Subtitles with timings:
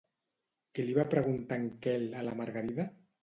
[0.77, 2.89] Què li va preguntar en Quel a la Margarida?